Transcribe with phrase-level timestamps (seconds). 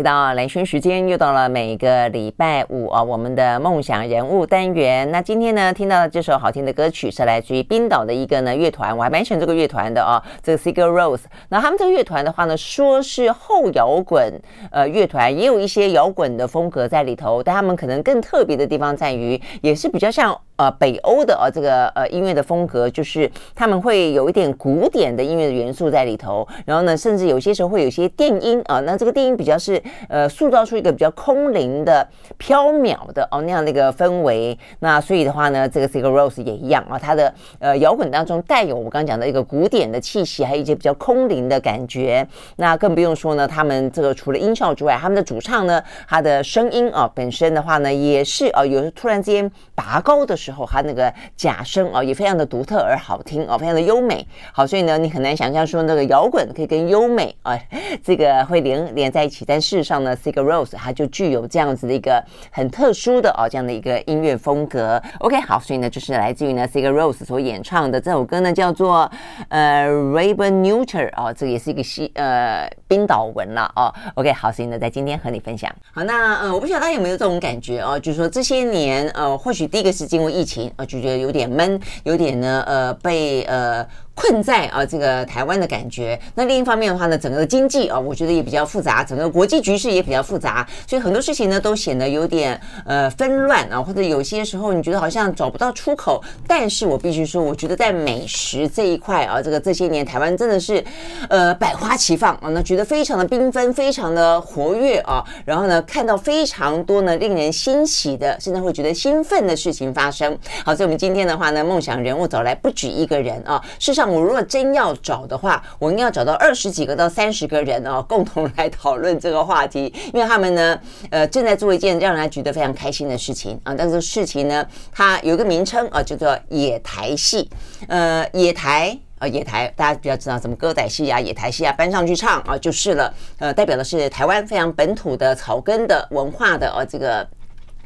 [0.00, 5.10] 回到蓝轩时间，又到了每个礼拜五啊，我们的梦想人物单元。
[5.10, 11.20] 那今天呢，听到的这首好听的歌曲是来自于冰岛的一个呢乐团，我还蛮喜欢这个乐团的啊，这个 Sigur Rós。
[11.50, 14.40] 那他们这个乐团的话呢，说是后摇滚
[14.72, 20.34] 呃乐团，也有一些摇滚的风格在里头，但他们可能更特别的地方在于，也是比较像。
[20.60, 34.58] 呃，北欧的呃这个呃音乐的风格，就是他们会有一点古典的音乐的元素在里头，然后呢，甚至有些时候会有一些电音啊、那这个电音比较是呃塑造出一个比较空灵的、飘渺的哦那样的一个氛围。
[34.80, 42.28] 那所以的话呢，这个 Sigur Rós 也一样啊，它的呃摇滚当中带有我刚刚讲的一个古典的气息，还有一些比较空灵的感觉。
[42.56, 50.49] 那更不用说呢，他们这个除了音效之外，他们的主唱呢，他的声音啊本身的话呢，也是啊有时突然之间拔高的时。
[50.50, 54.26] 时候，他那个假声啊，也非常的独特而好听哦，非常的优美。
[54.52, 57.58] 好，所以呢，你很难想象说那个摇滚可以跟优美啊，
[58.02, 59.44] 这个会连连在一起。
[59.46, 65.00] 但事实上呢，Sigur Rós 它就具有这样子的一个很特殊的哦这样的一个音乐风格。
[65.20, 69.10] OK，好，所以呢，就是来自于呢 Sigur Rós 所演唱的这首歌呢，叫做
[69.48, 73.92] 呃 Reyðarhnútur 哦，这个也是一个西呃冰岛文了哦。
[74.14, 75.70] OK，好，所以呢，在今天和你分享。
[75.92, 83.86] 好，那呃，我不晓得大家有没有这种感觉哦，就是说这些年呃，或许第一个是经过疫疫情啊，就觉得有点闷，有点呢，呃，被呃。
[84.20, 96.22] 困在啊这个台湾的感觉，那另一方面的话呢，整个的经济啊，我觉得也比较复杂，整个国际局势也比较复杂，所以很多事情呢都显得有点呃纷乱啊，或者有些时候你觉得好像找不到出口。
[96.46, 100.84] 但是我必须说，我觉得在美食这一块啊，这个这些年台湾真的是
[101.30, 110.36] 呃百花齐放啊，那觉得非常的缤纷，非常的活跃啊，然后呢看到非常多呢令人欣喜的，甚至会觉得兴奋的事情发生。
[110.62, 114.09] 好，所以我们今天的话呢，梦想人物走来不止一个人啊，事实上。
[114.10, 120.78] 我如果真要找的话，我应该要找到二十几个到三十个人哦，共同来讨论这个话题，因为他们呢，
[121.10, 123.74] 呃，正在做一件让人觉得非常开心的事情啊。
[123.76, 127.48] 但是事情呢，它有一个名称啊，叫做野台戏。
[127.88, 133.12] 呃，野台啊，野台，大家比较知道什么歌仔戏啊、野台戏啊，搬上去唱啊就是了。
[133.38, 137.26] 呃，代表的是台湾非常本土的草根的文化的呃、这个。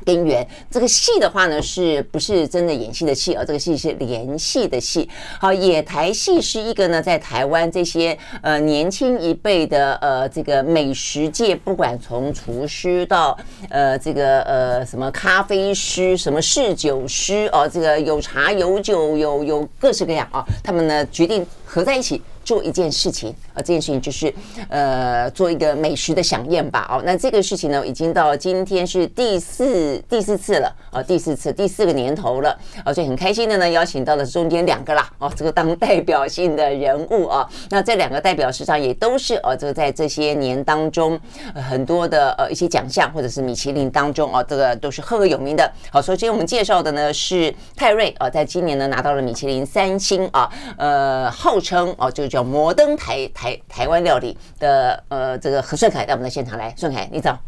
[0.05, 3.35] 根源这个戏的话呢，是不是真的演戏的戏？
[3.35, 5.09] 而这个戏是连戏的戏。
[5.41, 13.37] 好，野台戏是一个呢，在台湾这些呃年轻一辈的呃这个美食界，不管从厨师到
[13.71, 22.23] 呃这个呃什么咖啡师、什么侍酒师哦，这个有茶有酒有有各式各样啊，他们呢决定合在一起。
[22.45, 24.33] 做一件事情啊，这件事情就是
[24.69, 26.87] 呃，做一个美食的饗宴吧。
[26.91, 37.49] 哦，那这个事情呢，已经到今天是第四第四次了啊，第四次第四个年头了啊，所以很开心的呢，邀请到了中间两个啦哦，这个当代表性的人物啊。
[37.71, 41.19] 那这两个代表实际上也都是哦，这个在这些年当中
[41.55, 45.73] 很多的呃一些奖项或者是米其林当中啊，这个都是赫赫有名的。
[45.91, 52.34] 好，首先我们介绍的呢是泰瑞啊，在今年呢拿到了米其林三星啊，呃，号称哦就。
[52.35, 57.39] 叫摩登台台台湾料理的呃，这个何顺凯到我们的现场来，顺凯你早，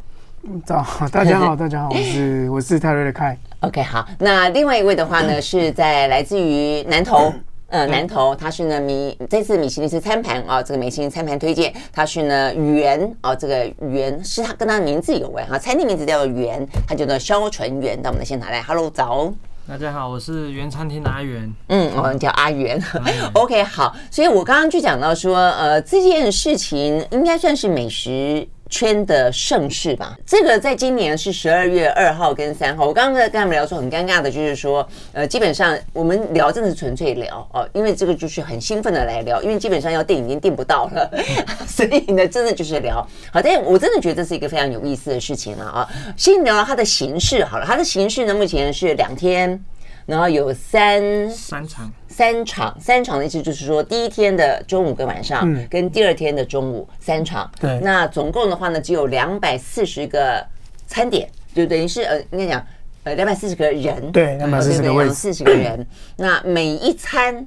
[0.65, 7.33] 早，大家好， 大家好，我是我是泰瑞的凯，OK 好，那另外一位的话呢，是在来自于南投，
[7.67, 19.35] 呃南投，他是呢米这次米其林是餐盘啊，这个米其林餐盘推荐，他是呢元啊，这个元是他跟他的名字有关哈，餐厅名字叫做元，他叫做肖纯元到我们的现场来，Hello 早。
[19.69, 21.53] 大家好，我是原餐厅的阿元。
[21.67, 22.81] 嗯，我们叫阿元。
[23.35, 32.87] OK，好，所以我刚刚就讲到说，呃，这件事情应该算是美食圈的盛世吧，这个在今年是十二月二号跟三号。
[32.87, 41.11] 我刚刚在跟他们聊说，很尴尬的就是说，呃，基本上我们聊真的是纯粹聊哦，因为这个就是很兴奋的来聊，因为基本上要订已经订不到了，
[41.67, 43.07] 所以呢，真的就是聊。
[43.33, 45.89] 好，但我真的觉得这是一个非常有意思的事情了啊。
[46.17, 49.65] 先聊它的形式好了，它的形式呢，目前是两天。
[50.07, 60.43] 然后有三三场，三场，三场的意思就是说，第一天的中午跟晚上，嗯，跟第二天的中午三场，对，那总共的话呢，只有两百四十个
[60.87, 62.67] 餐点，就等于是呃，应该讲
[63.05, 65.87] 呃，两百四十个人，对，两百四十个人，四十个人，
[66.17, 67.47] 那每一餐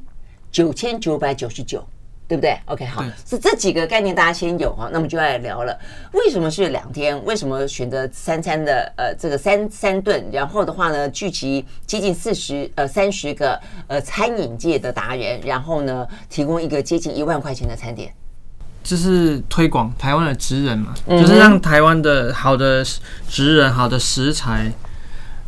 [0.52, 1.84] 九千九百九十九，
[2.30, 5.76] 对不对？OK，好，是这几个概念大家先有哈，那么就要来聊了。
[6.12, 7.20] 为什么是两天？
[7.26, 10.24] 为什么选择三餐的呃这个三三顿？
[10.32, 18.14] 然后的话呢，聚集接近四十呃三十个呃餐饮界的达人，然后呢提供一个接近一万块钱的餐点，
[18.84, 22.86] 就是推广台湾的职人嘛，就是让台湾的好的
[23.28, 24.72] 职人、好的食材，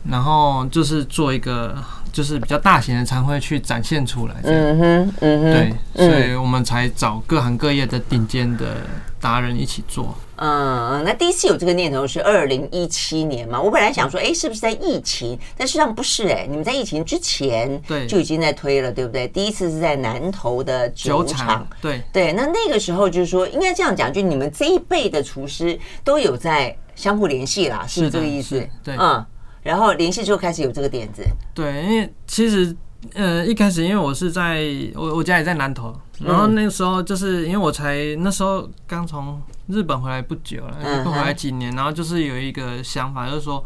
[0.10, 1.78] 然后就是做一个。
[2.12, 5.54] 就是比较大型的餐会去展现出来，嗯哼，嗯哼，
[5.96, 8.78] 对，所以我们才找各行各业的顶尖的
[9.20, 10.16] 达人一起做。
[10.36, 13.62] 嗯，那第一次有这个念头是二零一七年嘛？
[13.62, 15.38] 我本来想说，哎，是不是在疫情？
[15.56, 19.28] 但事实际上不是，哎，你们在疫情之前对就已经在推了，对不对？
[19.28, 22.34] 第一次是在南投的酒厂，对对。
[22.34, 28.68] 那那个时候就是说，应该这样讲，就你们这一辈的厨师都有在相互联系啦，是是这个意思？
[28.84, 29.24] 对，嗯。
[29.64, 31.24] 然后联系就开始有这个点子。
[31.54, 32.76] 对，因为其实，
[33.14, 34.66] 呃，一开始因为我是在
[34.96, 43.64] 我我家也在南投，然后那个时候就是因为我才那时候刚从日本回来不久了，日本回来几年，然后就是有一个想法，就是说，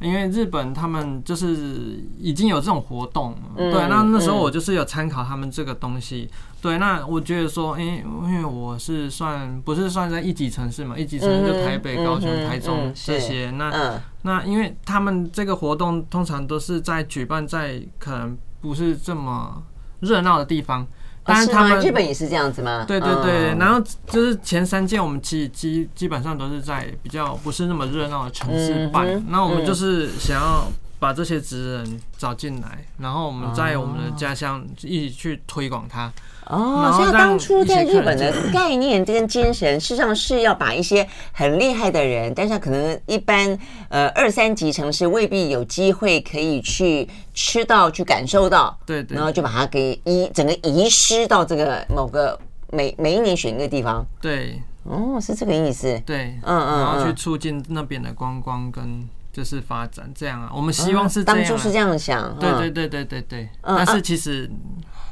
[0.00, 6.28] 因为日本他们就是已经有这种活动，对，那那时候我就是有参考他们这个东西。
[6.60, 13.48] 对，那我觉得说，因为因为我是算不是算在一级城市嘛，一级城市就台北、高雄、台中这些。
[13.52, 19.62] 那那因为他们这个活动通常都是在举办在可能不是这么
[20.00, 20.86] 热闹的地方，
[21.24, 22.84] 但是他们日本也是这样子吗？
[22.86, 36.12] 对对对，然后就是前三届我们基基基本上都是在比较不是那么热闹的城市办，那我们就是想要把这些职人找进来，然后我们在我们的家乡一起去推广它。
[36.48, 43.58] 哦，所以当初在日本的概念跟精神，事实上是要把一些很厉害的人，但是可能一般
[43.90, 52.38] 呃二三级城市未必有机会可以去吃到、去感受到，对对，然后就把它给移整个移失到这个某个
[52.70, 64.50] 每每一年选一个地方，对，哦，是这个意思，对，嗯嗯，然后去促进那边的观光跟就是发展，这样啊，我们希望是这样，当初是这样想，对对对对对对，但是其实。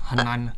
[0.09, 0.53] 很难了，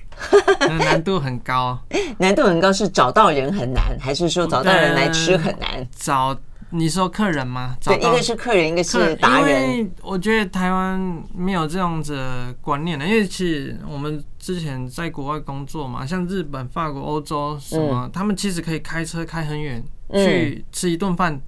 [0.78, 1.78] 难度很高。
[2.18, 5.88] 难度很高是找到人很难，还是说找到人来吃很难？
[5.96, 6.38] 找
[6.70, 7.74] 你说客人吗？
[7.82, 9.78] 对，一个是客人，一个是达人。
[9.78, 11.00] 因为我觉得台湾
[11.34, 21.40] 没有这样子的观念的，因为其实我们之前在国外工作嘛，像日本、法国、欧洲什么，他们其实可以开车开很远去吃一顿饭，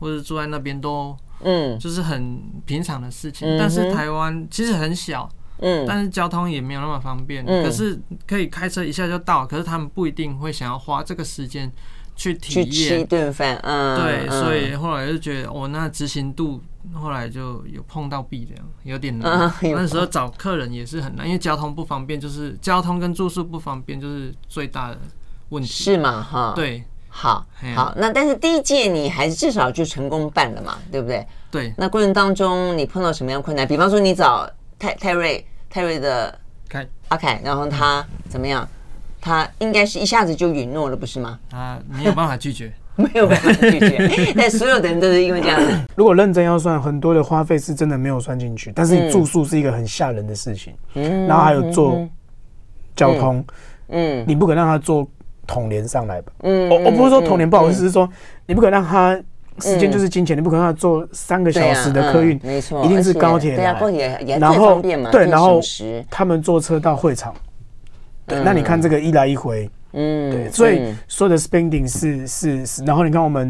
[0.00, 3.56] 或者住在那边都，嗯，就是很平常的事情。
[3.56, 5.30] 但是台湾其实很小。
[5.60, 9.46] 嗯，但是交通也没有那么方便，可是可以开车一下就到。
[9.46, 11.70] 可是他们不一定会想要花这个时间
[12.16, 13.56] 去体验吃一顿饭。
[13.62, 16.60] 嗯，对，所以后来就觉得，我那执行度
[16.94, 19.52] 后来就有碰到壁这样，有点难。
[19.62, 24.98] 那时候找客人也是很难，因为交通不方便，就是交通跟住宿不方便，就是最大的
[25.50, 25.68] 问题。
[25.68, 26.22] 是吗？
[26.22, 31.26] 哈，对，好，好，那但是第一届你还是至少就成功办了嘛，对不对？
[31.50, 31.74] 对。
[31.76, 33.66] 那过程当中你碰到什么样困难？
[33.66, 34.48] 比方说你找
[34.80, 35.46] 泰泰瑞。
[35.72, 36.36] 泰瑞的
[37.10, 38.68] 阿凯，然后他怎么样？
[39.20, 41.38] 他应该是一下子就允诺了，不是吗？
[41.52, 44.32] 啊，没有办法拒绝， 没有办法拒绝。
[44.36, 45.70] 但所有的人都是因为这样子。
[45.94, 48.72] 如果认真要算，很多的花费是真的没有算进去。
[48.74, 52.04] 但是你住宿是一个很吓人的事情，嗯，然后还有坐
[52.96, 53.44] 交通，
[53.90, 55.06] 嗯，你不可能让他坐
[55.46, 56.32] 统联上来吧？
[56.42, 58.10] 嗯，我我不是说统联不好意思，是说
[58.44, 59.16] 你不可能让他。
[59.60, 63.56] 时间就是金钱，你不可能要坐三个小时的客运，没错，一定是高铁。
[63.56, 65.10] 对啊，高铁也最方便嘛。
[65.10, 65.60] 对，然后
[66.10, 67.34] 他们坐车到会场，
[68.26, 73.48] 对，那你看这个一来一回，嗯，对，所以所有的 spending 是是是，然后你看我们，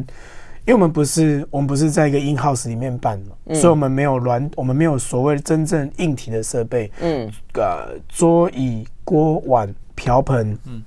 [0.67, 10.83] 因为我们不是我们不是在一个 in house 里面办嘛，所以我们没有软，我们没有所谓真正硬体的设备，嗯，呃，桌椅、锅碗、瓢盆，嗯。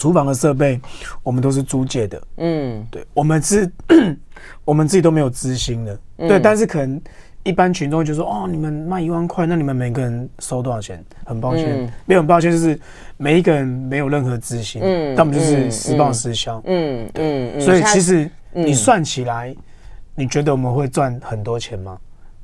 [0.00, 0.80] 厨房的设备，
[1.22, 2.22] 我们都是租借的。
[2.38, 3.70] 嗯，对，我们是，
[4.64, 5.98] 我们自己都没有资薪的。
[6.16, 6.98] 嗯、对，但是可能
[7.42, 12.80] 一般群众就说：“哦，你们卖一万块，那你们每个人收多少钱？”很抱歉，嗯、没有很抱歉，就是
[13.18, 14.80] 每一个人没有任何资薪。
[14.82, 16.62] 嗯，但我们就是实报实销。
[16.64, 19.54] 嗯嗯，嗯嗯，所以其实你算起来，
[20.14, 21.98] 你觉得我们会赚很多钱吗？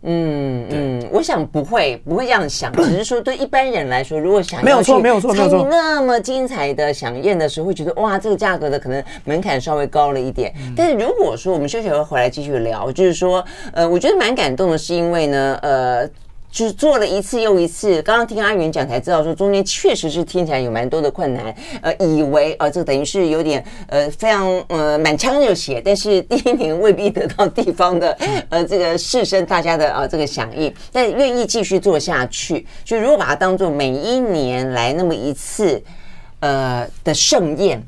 [0.09, 10.53] 嗯嗯，我想不会不会这样想， 只是说对一般人来说，如果想没有错没有错没有错，那么精彩的想宴的时候，会觉得哇，这个价格的可能门槛稍微高了一点。
[10.77, 16.09] 但是如果说我们休息会回来继续聊，就是说，呃，我觉得蛮感动的，是因为呢，呃。
[16.57, 28.17] 就是做了一次又一次，刚刚听阿云讲才知道说，中间确实是听起来有蛮多的困难，呃，以为呃这等于是有点呃非常呃满腔热血，但是第一年未必得到地方的
[28.49, 35.83] 呃这个士绅大家的呃这个响应，但愿意继续做下去，就如果把它当做每一年来那么一次。
[36.41, 37.83] 呃的盛宴。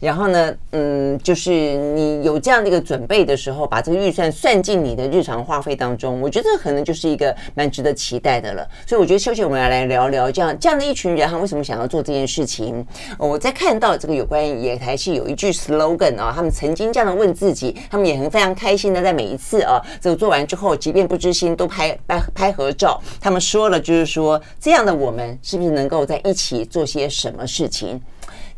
[0.00, 8.66] 然后呢，嗯，就是你有这样的一个准备的时候，把这个预算算进你的日常花费当中，我觉得可能就是一个蛮值得期待的了。
[8.86, 12.84] 所以我觉得休息，我们要来聊聊这样这样的一群人，他为什么想要做这件事情？
[13.18, 22.98] 我在看到这个有关于野台戏有一句 slogan 啊，他们曾经这样的问自己，他们也很非常开心的在每一次啊，这个做完之后，即便不知心都拍拍拍合照。
[23.20, 28.00] 他们说了，就是说这样的我们是不是能够在一起做些什么事情？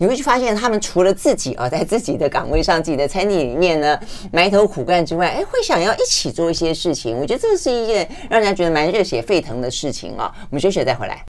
[0.03, 3.97] 你会去发现，他们除了自己啊，在自己的岗位上、自己的餐厅里面呢，
[4.33, 7.17] 埋头苦干之外，哎，会想要一起做一些事情。
[7.19, 10.35] 我觉得这是一件让人家觉得蛮热血沸腾的事情啊。
[10.51, 11.25] 我们休息再回来。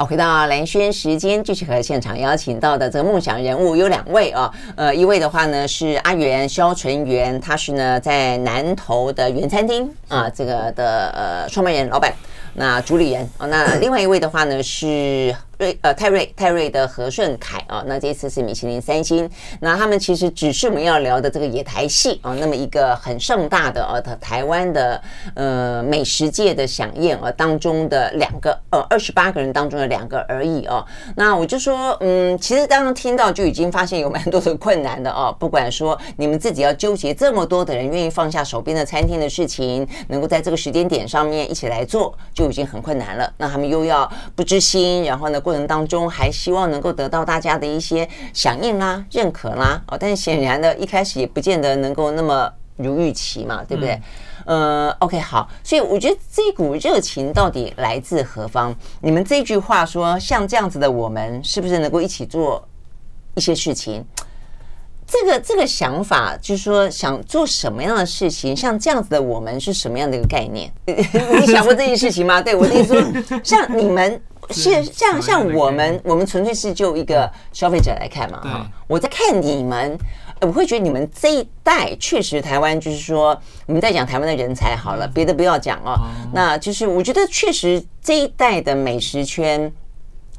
[0.00, 12.10] 好，回到蓝轩时间，继续和现场邀请到的这个梦想人物有两位啊，呃，一位的话呢是阿元肖纯元，他是呢在南投的原餐厅啊，这个的呃创办人、老板。
[12.54, 15.36] 那主理人，那另外一位的话呢是。
[15.60, 19.28] 瑞呃泰瑞泰瑞的何顺凯啊，那这一次是米其林三星，
[19.60, 25.02] 那他们其实只是我们要聊的这个野台戏啊，那么一个很盛大的呃台湾的
[25.34, 30.82] 呃美食界的响宴啊当中的两个呃二十八个人当中的两个而已哦。
[31.14, 43.30] 那我就说嗯，其实刚刚听到就已经发现有蛮多的困难的哦，不管说你们自己要纠结这么多的人愿意放下手边的餐厅的事情，能够在这个时间点上面一起来做，就已经很困难了。
[43.36, 45.38] 那他们又要不知心，然后呢？
[45.50, 54.00] 过程当中还希望能够得到大家的一些响应啦、认可啦，哦，但是显然的一开始也不见得能够那么如预期嘛，对不对？
[54.46, 58.72] 嗯、呃，OK，好，所以我觉得这股热情到底来自何方？
[59.00, 62.64] 你们这句话说像这样子的我们，是不是能够一起做
[63.34, 64.04] 一些事情？
[65.04, 68.54] 这个这个想法就是说想做什么样的事情？
[68.56, 70.72] 像这样子的我们是什么样的一个概念？
[70.86, 72.40] 你想过这件事情吗？
[72.40, 74.22] 对，我的意思说，像你们。
[74.52, 78.70] 是像像我们，我们纯粹是就一个消费者来看嘛哈。
[78.86, 79.96] 我在看你们，
[80.40, 85.98] 我会觉得你们这一代确实台湾就是说，我们在讲台湾的人才好了，别的不要讲哦。
[86.32, 89.72] 那就是我觉得确实这一代的美食圈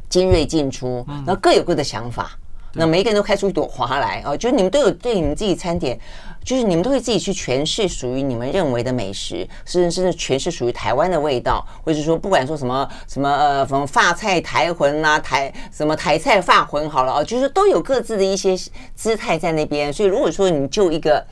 [0.09, 2.37] 精锐进出，然后各有各的想法，
[2.73, 4.35] 那每一个人都开出一朵花来哦。
[4.35, 5.99] 就是你们都有对你们自己餐点。
[6.43, 18.57] 就是你们都会自己去诠释属于你们认为的美食，甚至甚至诠释属于台湾的味道，或者说不管说什么什么呃什么发菜台魂啊，台什么台菜发魂好了啊，就是都有各自的一些
[18.95, 19.93] 姿态在那边。
[19.93, 21.23] 所以如果说你就一个。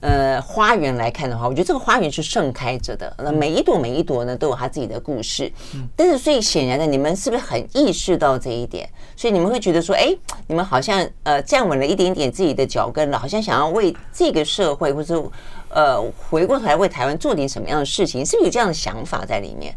[0.00, 3.12] 呃，花园来看的话，我觉得这个花园是盛开着的。
[3.18, 5.50] 那每一朵每一朵呢，都有它自己的故事。
[5.96, 8.88] 但是，所以显然的，你们是不是很意识到这一点？
[9.16, 15.20] 所以你们会觉得说，哎，你们好像呃站稳了一点点自己的脚跟了，好像想要为这个社会，或者
[15.70, 16.00] 呃
[16.30, 19.74] 回过头来为台湾做点什么样的事情，是不是有这样的想法在里面？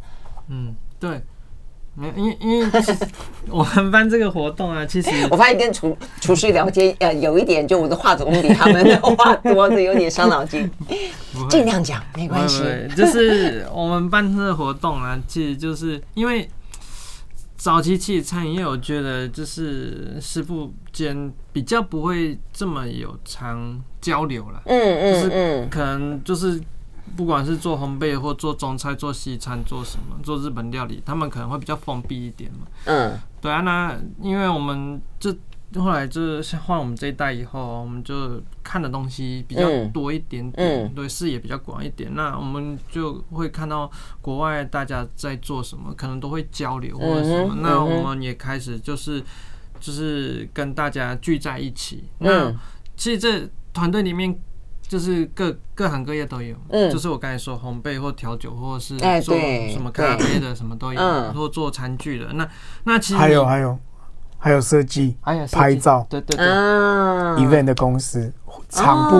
[0.49, 1.19] 嗯，对。
[1.93, 2.71] 没，因为因为
[3.49, 10.69] 我们班这个活动啊，其实 我发现跟厨厨师聊天，呃，有一点就我的话总比他们的话多，的有点伤脑筋。
[11.49, 12.63] 尽量讲，没关系。
[12.95, 16.49] 就是我们办这个活动啊，其实就是因为
[17.57, 24.61] 早期其实餐饮业，我觉得就是师傅间比较不会这么有常交流了。
[24.65, 26.61] 嗯嗯嗯，可能就是。
[27.15, 32.67] 不管是做烘焙或做中菜、做西餐、做什么、做日本料理，他们可能会比较封闭一点嘛。
[32.85, 35.35] 嗯，对啊，那因为我们这
[35.75, 39.63] 后来就是换我们这一代以后，我们就看的东西比较
[39.93, 42.13] 多一点点，对，视野比较广一点。
[42.13, 43.89] 那我们就会看到
[44.21, 47.55] 国外大家在做什么，可能都会交流或者什么。
[47.61, 49.23] 那我们也开始就是
[49.79, 52.05] 就是跟大家聚在一起。
[52.19, 52.51] 那
[52.95, 54.37] 其实这团队里面。
[54.91, 59.33] 就是各各行各业都有，嗯，就是我刚才说烘焙或调酒，或者是做
[59.71, 61.01] 什么咖啡的，什么都有，
[61.33, 62.25] 或做餐具的。
[62.33, 62.45] 那
[62.83, 63.79] 那其实还有还有
[64.37, 68.29] 还有设计，还有拍照，对对对，event 的公司
[68.67, 69.15] 场布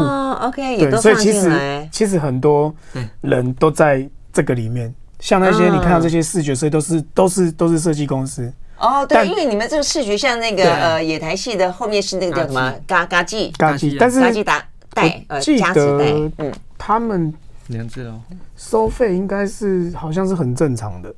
[0.46, 2.76] ，OK，对，所以其实其实很多
[3.22, 8.52] 人都在这个里面，像那些你看到这些视觉，所以都是都是都是设计公司。
[8.78, 14.62] 哦，对，因为你们这个视觉像那个呃野台戏的后面是那个叫什么嘎嘎记，嘎记，但是嘎记达。
[14.94, 16.32] 带呃，记得
[16.78, 17.34] 他们
[17.68, 18.20] 年纪了，
[18.58, 21.10] 收费应该是好像是很正常的，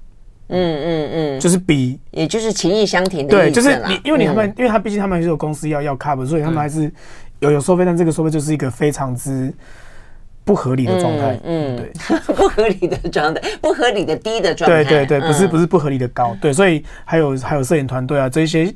[0.49, 6.91] 嗯嗯嗯，就是比也就是情义相挺的，对，就是你因为你他们，因为他毕竟他们还是有公司要要 cover，所以他们还是
[7.39, 9.51] 有有收费，但这个收费就是一个非常之
[10.43, 11.91] 不合理的状态，嗯，对，
[12.35, 18.71] 不合理的状态，不合理的低的状态，对对对，不是不是不合理的高，对，所以还有还有摄影团队啊这些。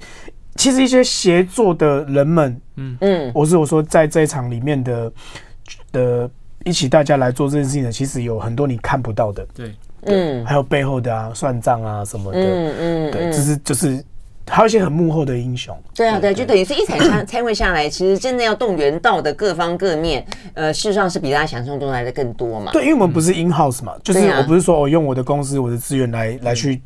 [0.57, 2.97] 其实一些协作的人们，嗯。
[3.01, 5.11] 嗯，我是我说在这一场里面的
[5.91, 6.29] 的
[6.65, 9.71] 一起大家来做这件事情的，其实有很多你看不到的，对，
[10.05, 14.03] 嗯，还有背后的啊算账啊什么的，嗯嗯，对，就是就是。
[14.49, 22.71] 还有一些很幕后的英雄，对啊，对，就等于是一场参参会下来，其实真的要动员到的各方各面，呃，事实上是比大家想象中来的更多嘛。
[22.71, 26.81] 对，因为我们不是 in house 嘛，就是我不是说我用我的公司、我的资源来来去，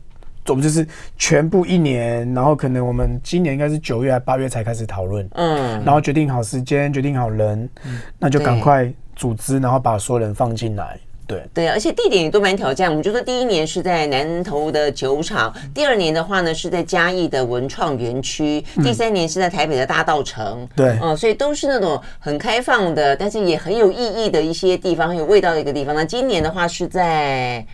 [0.47, 0.85] 我们就是
[1.17, 7.69] 全部一年，然后可能我们今年应该是九月还八月才开始讨论，嗯，然后决定好时间，决定好人，
[8.17, 10.99] 那就赶快组织，然后把所有人放进来。
[11.27, 12.89] 对对，而且地点也都蛮挑战。
[12.89, 20.67] 我们就说第一年是在南投的酒厂，第二年的话呢是在嘉义的文创园区，第三年是在台北的大稻城。
[20.75, 25.95] 对，嗯，所以都是那种很开放的，但是也很有意义的一些地方，很有味道的一个地方。
[25.95, 27.65] 那今年的话是在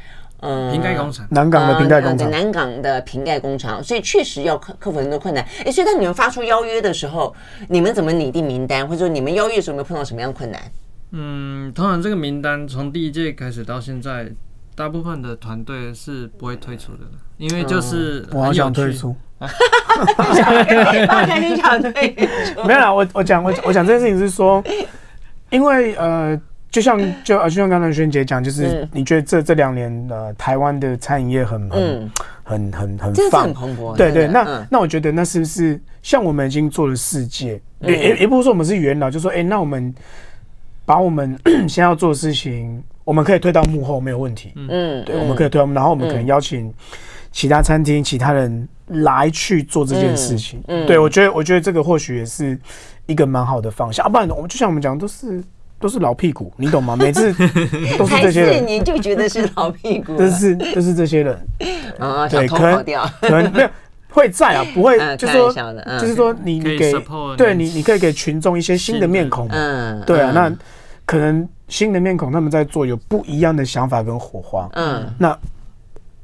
[0.41, 0.71] 嗯。
[0.71, 5.43] 瓶盖工厂，南港的瓶盖工厂，南港的瓶盖工厂，所以确实要克克服很多困难。
[5.65, 7.33] 哎，所以当你们发出邀约的时候，
[7.69, 10.61] 你们怎么拟定名单，或者说你们邀约的时候有没有碰到什么样的困难？
[11.11, 14.27] 嗯，通常这个名单从第一届开始到现在，
[14.75, 16.99] 大部分的团队是不会退出的，
[17.37, 19.47] 因为就是我好想退出，你
[21.55, 22.13] 想退
[22.53, 22.63] 出？
[22.67, 24.61] 没有啦，我我讲我我讲这件事情是说，
[25.49, 26.37] 因为呃，
[26.77, 32.11] 就像就啊就像刚才轩姐讲，就是你觉得这这两年呃，台湾的餐饮业很很
[32.43, 39.93] 很很很放蓬勃，对对，那那我觉得那是不是像我们已经做了世界，也也也不是说我们是元老，就说哎，那我们。
[40.87, 44.53] 把我们 现在要做的事情，我们可以推到幕后没有问题。
[44.55, 46.73] 嗯，对，我们可以推到，然后我们可能邀请
[47.29, 50.63] 其他餐厅、其他人来去做这件事情。
[50.69, 52.57] 嗯，对，我觉得，我觉得这个或许也是
[53.05, 54.05] 一个蛮好的方向。
[54.05, 55.43] 啊，不然我们就像我们讲，都是
[55.79, 56.95] 都是老屁股，你懂吗？
[56.99, 57.33] 每次
[57.97, 61.37] 都是这些人，你就觉得是老屁股，都是都是这些人。
[61.99, 62.83] 啊，对，可能
[63.21, 63.69] 可能没有
[64.09, 65.53] 会在啊， 不会，就是说，
[65.99, 66.93] 就是说，你你给
[67.37, 69.47] 对你，你可以给群众一些新的面孔。
[69.51, 70.51] 嗯，对啊，那。
[71.07, 74.69] 可能新的面孔，他们在做有不一样的想法跟火花。
[74.73, 75.39] 嗯，那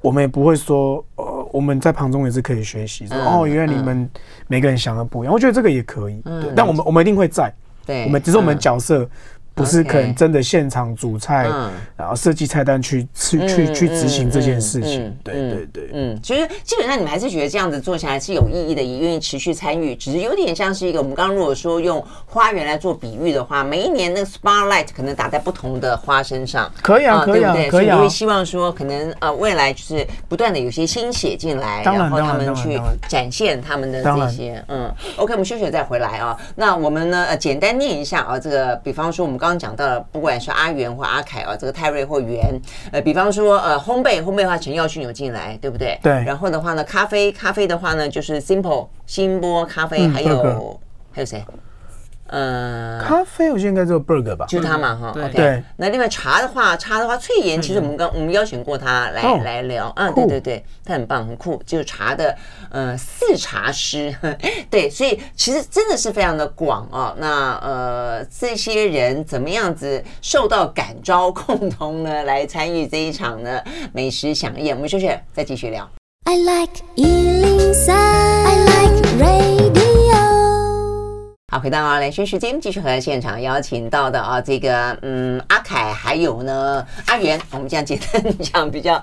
[0.01, 3.07] 我们也不会说，呃，我们在旁中也是可以学习。
[3.07, 4.09] 说哦，原来你们
[4.45, 6.19] 每个人想的不一样，我觉得这个也可以。
[6.25, 7.49] 对，但我们我们一定会在。
[7.85, 9.09] 对，我们只是我们角色。
[9.55, 11.47] 不是可能真的现场煮菜，
[11.95, 15.15] 然后设计菜单去去去去执行这件事情。
[15.23, 19.95] 对对对，嗯，其实基本上你们还是觉得这样子做起来是有意义的，也愿意持续参与。
[19.95, 26.71] 只是有点像是一个我们刚刚如果说用花园来做比喻的话，每一年那个 spotlight 可能打在不同的花身上。
[26.81, 27.97] 可以啊，可以啊，可以啊。
[27.97, 34.65] 所以希望说可能呃未来就是不断的有些新血进来，然后他们去展现他们的这些。
[34.67, 36.35] 嗯，OK，我们休息再回来啊。
[36.55, 39.37] 那我们呢呃简单念一下啊，这个比方说我们。
[39.43, 42.57] 刚刚讲到了，不管是阿元或阿凯啊，这个泰瑞或元，
[42.93, 45.99] 呃，比方说呃，烘焙烘焙的话，陈耀迅有进来，对不对？
[46.01, 46.13] 对。
[46.23, 50.79] 然后的话呢，咖啡咖啡的话呢，就是 Simple 新波咖啡，还有
[51.11, 51.43] 还有谁？
[52.33, 55.13] 呃，咖啡我觉得应该做 Burger 吧，就是他嘛哈。
[55.15, 62.35] OK，那另外茶的话，茶的话，翠妍其实我们刚我们邀请过他来来聊，啊，对对对，他很棒很酷，就是茶的
[62.71, 64.11] 呃四茶师，
[64.71, 67.13] 对，所以其实真的是非常的广啊。
[67.19, 73.61] 那呃这些人怎么样子受到感召，共同呢来参与这一场呢
[73.93, 74.75] 美食饗宴？
[74.75, 75.87] 我们休息再继续聊。
[76.25, 79.52] I like 103, I like radio
[81.53, 88.95] 好，回到兰萱时间，继续和现场邀请到的啊，这个嗯，阿凯还有呢阿元，我们这样简单讲比较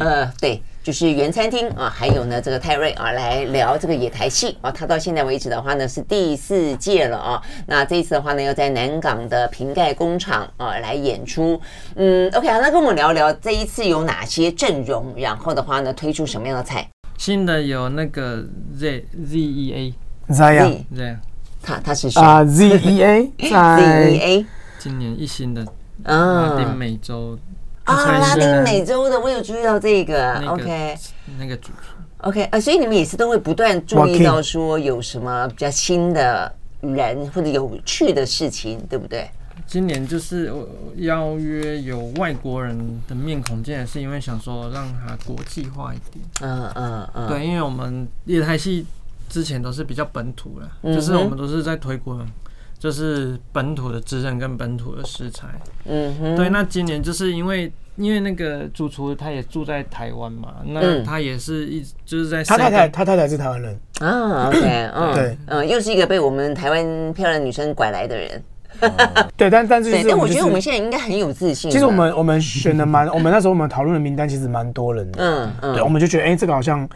[0.00, 4.70] 呃，对，就是原餐厅啊，还有呢这个泰瑞啊，来聊这个野台戏啊。
[4.70, 7.42] 他到现在为止的话呢是第四届了啊。
[7.66, 11.60] 那这一次的话呢，要在南港的瓶盖工厂啊来演出。
[11.96, 16.88] 嗯，OK，好，那跟我们聊聊这一次有哪些阵容，然后的话呢推出什么样的菜？
[17.18, 18.42] 新的有那个
[18.78, 21.18] Z Z E A Z Z。
[21.62, 24.46] 他他是啊，Z E A Z E A，
[24.78, 25.66] 今年一新的
[26.04, 27.38] 拉丁美洲
[27.84, 30.96] 啊，拉丁美洲的我有注意到这个，OK，
[31.38, 39.28] 那个主厨，OK 啊，所以你们也是都会不断注意到说有什么比较新的人或者有趣的事情，对不对？
[39.66, 40.50] 今年就是
[40.96, 48.86] 邀约有外国人的面孔进来，是因为想说让他国际化一点，嗯嗯嗯，对，因为我们野台戏。
[49.28, 52.26] 之前都是比较本土的，就是我们都是在推广，
[52.78, 55.48] 就是本土的职人跟本土的食材。
[55.84, 56.48] 嗯哼，对。
[56.48, 64.48] 那今年就是因为因为那个主厨他也住在台湾嘛，那他也是一就是在他太太他太太是台湾人啊。
[64.48, 64.60] OK，
[64.94, 68.42] 嗯，对，嗯，又是一个被我们台湾漂亮女生拐来的人。
[69.36, 71.68] 对，但但是但我觉得我们现在应该很有自信。
[71.70, 75.18] 其实我们我们选的蛮，我们那时候我们讨论的名单其实蛮多人的。
[75.20, 76.88] 嗯嗯，对，我们就觉得哎，这个好像。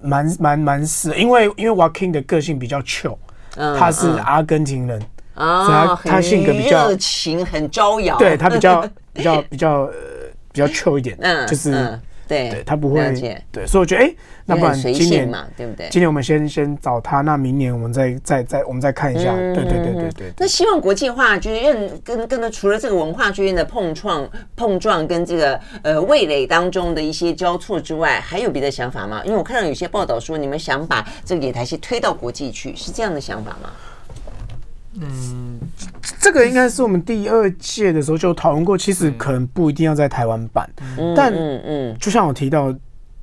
[0.00, 3.16] 蛮蛮蛮是，因为因为 Joaquin 的个性比较 chill，
[3.78, 5.00] 他是阿根廷人
[5.34, 8.16] 啊，他他性格比较热情，很招摇。
[8.18, 9.92] 对他比较 比较比较呃
[10.52, 11.98] 比较 chill 一点，嗯，就是。
[12.26, 15.88] 嗯对，对他不会，对，所以我觉得，哎、欸，那不然今年嘛，对不对？
[15.90, 29.22] 今年我们先先找他，那明年我们再再再我们再看一下，嗯、对对对对对，那希望国际化就是认跟跟的，除了这个文化之间的碰撞碰撞，跟这个呃味蕾当中的一些交错之外，还有别的想法吗？
[29.24, 33.70] 因为我看到有些报道说，你们想把这个野台戏推到国际去，是这样的想法吗？
[35.00, 35.58] 嗯，
[36.20, 40.68] 这个应该是我们第二届的时候就讨论过，其实可能不一定要在台湾办，
[41.14, 42.74] 但嗯嗯，就像我提到，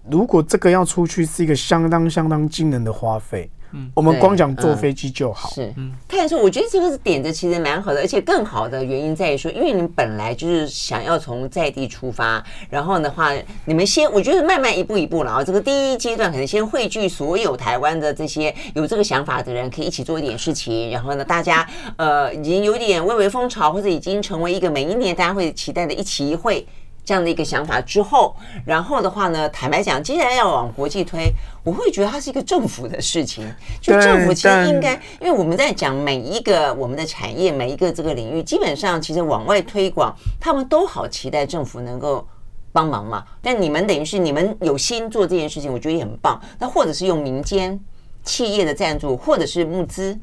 [0.10, 3.50] 如果这个要出去是一个相当相当惊人的花费。
[3.74, 5.50] 嗯，我们光讲坐飞机就好。
[5.50, 13.32] 是，嗯，看来我觉得这个是点子，其实蛮好的，而且更好的原因在于说，因为你们本来就是想要从在地出发，然后的话，
[13.66, 26.66] 你们先，我觉得慢慢一步一步，然后这个第一阶段可能先汇聚所有台湾的这些有这个想法的人，可以一起做一点事情，然后呢，大家呃已经有点微微风潮，或者已经成为一个每一年大家会期待的一期一会。
[27.06, 28.36] 这样的一个想法之后，
[28.66, 31.30] 然后的话呢，坦白讲，既然要往国际推，
[31.64, 33.46] 我会觉得它是一个政府的事情。
[33.82, 42.26] 就政府其实应该，因为我们在讲每一个我们的产业，每一个这个领域，基本上其实往外推广，他们都好期待政府能够
[42.72, 43.26] 帮忙嘛。
[43.42, 46.42] 但你们等于是你们有心做这件事情，我觉得也很棒。
[46.58, 47.78] 那或者是用民间
[48.24, 50.18] 企业的赞助，或者是募资，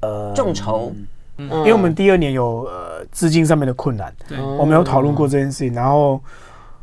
[0.00, 0.92] 呃，众筹。
[1.38, 4.12] 因为我们第二年有呃资金上面的困难，
[4.58, 6.20] 我们有讨论过这件事情，然后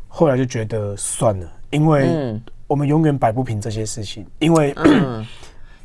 [0.08, 4.74] 后来就觉得算了，因为我们永远摆不平这些事情，因为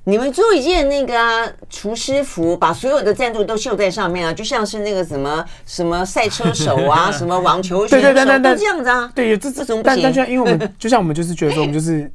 [0.05, 12.09] 你们做一件那个啊厨师服，把所有的赞助都绣在上面啊，就像是那个什么什么赛车手啊， 什么网球选手，都这样子啊，对，这这种，但但就像因为我们就像我们就是觉得说，我们就是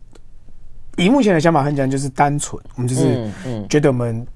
[0.97, 3.31] 以目前的想法很简单，就是单纯，我们就是
[3.69, 4.27] 觉得我们。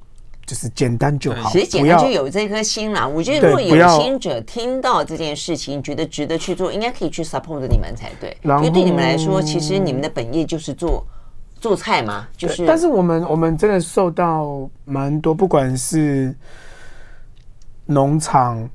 [0.50, 3.06] 就是简单就好，其实简单就有这颗心啦。
[3.06, 8.36] 我觉得如果有心者听到这件事情，觉得值得去做，应该可以去 support 你们才对。
[8.42, 11.06] 因为对你们来说，其实你们的本业就是做
[11.60, 12.66] 做菜嘛，就是。
[12.66, 16.34] 但是我们我们真的受到蛮多，不管是
[17.86, 18.68] 农场、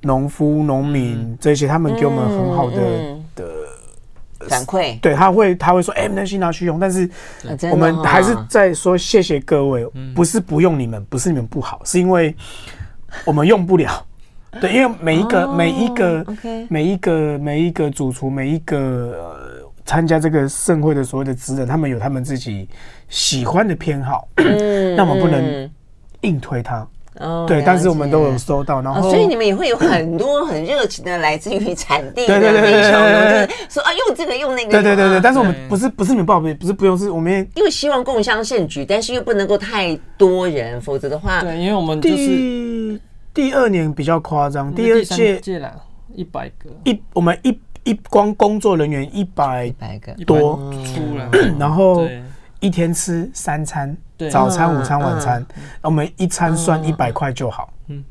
[0.00, 3.21] 农夫、农民这些，他们给我们很好的的。
[4.48, 4.98] 反馈。
[5.00, 7.08] 对，他会他会说，哎，能先拿去用，但是
[7.70, 12.34] 我们还是在说谢谢各位，不是不用你们，不是你们不好，是因为
[13.24, 14.06] 我们用不了。
[14.60, 16.26] 对，因为每一个每一个
[16.68, 22.68] 每一个每一个主厨，每一个参加这个盛会的所谓的职人，他们有他们自己
[23.08, 24.28] 喜欢的偏好，
[24.96, 25.70] 那我们不能
[26.20, 26.86] 硬推他。
[27.20, 35.20] 哦，对，但是我们都有收到，然后所以你们也会有很多很热情的来自于产地的民众，就是说啊，用这个用那个，对对对对。
[35.20, 42.98] 但是我们不是不是你们报备，不是不用，是我们因为希望共襄盛举，但是又不能够太多人，否则的话，对，因为我们就是
[43.34, 45.70] 第二年比较夸张，第二届届了
[46.14, 49.68] 一百个一，我们一一光工作人员一百
[50.00, 52.08] 个多出来，然后
[52.60, 53.94] 一天吃三餐。
[54.30, 55.44] 早餐、午餐、晚餐，
[55.82, 57.72] 我们一餐算一百块就好。
[57.88, 58.04] 嗯，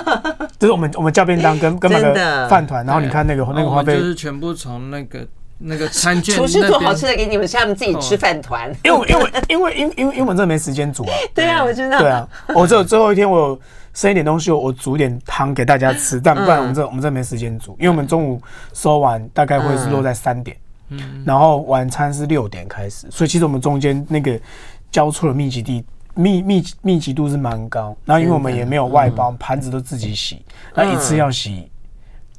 [0.58, 5.26] 就是我们我们叫便当跟跟那个饭团，然后你看那个那个花费，就是全部从那个
[5.58, 6.36] 那个餐券。
[6.36, 8.72] 厨师做好吃的给你们，是他们自己吃饭团。
[8.84, 11.12] 因为因为因为因为因为因为我们真的没时间煮啊。
[11.34, 11.98] 对啊，我知道。
[11.98, 13.60] 对啊，我只有最后一天，我有
[13.92, 16.20] 剩一点东西，我煮一点汤给大家吃。
[16.22, 18.40] 但不然我们这我们这没时间煮，因为我们中午
[18.72, 20.56] 收完大概会是落在三点，
[20.90, 24.40] 嗯，然后晚餐是六点开始，所以其实我们中间那个。
[24.90, 31.70] 交错的密集地密密密集度是蛮高，然后因为我们也没有外包，盘子都自己洗，那一次要洗，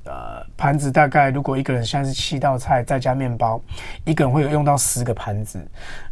[0.04, 3.62] 呃，盘子大概如果一个人现在是七道菜再加面包，
[4.04, 5.66] 一个人会有用到十个盘子，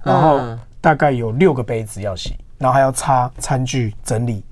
[0.03, 0.39] 然后
[0.79, 4.43] 大概有六个杯子要洗，然后还要擦餐具整理。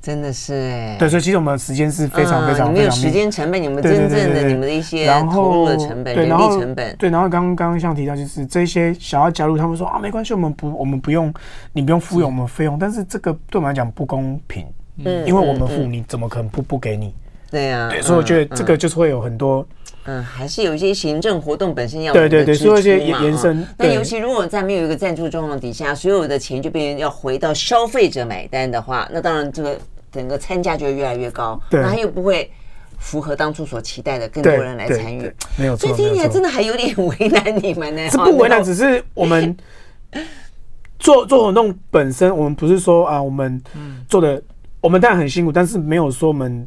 [0.00, 11.32] 真的是哎，对，所以其实我们的时间是非常非常，没有时间成本，你们真正的你们的一些投入的成本、人力成本，对，然后刚刚像提到，就是这些想要加入，他们说啊，没关系，我们不，我们不用，
[11.72, 14.66] 你不用付用我们费用，但是这个对我们来讲不公平，
[15.04, 17.12] 嗯，因为我们付，你怎么可能不不给你？
[17.50, 19.66] 对呀，对，所以我觉得这个就是会有很多。
[20.04, 23.66] 嗯，还是有一些行政活动本身要对对对，做一些延伸。
[23.76, 29.78] 那尤其如果在没有一个赞助状况底下，所有的钱就变成要回到消费者买单的话，那当然这个
[30.10, 32.50] 整个餐价就会越来越高，那他又不会
[32.98, 35.30] 符合当初所期待的更多人来参与。
[35.56, 38.08] 没有错，所以听起来真的还有点为难你们呢。
[38.10, 39.54] 这不为难，只是我们
[40.98, 43.62] 做做活动本身，我们不是说啊，我们
[44.08, 44.42] 做的
[44.80, 46.66] 我们当然很辛苦，但是没有说我们。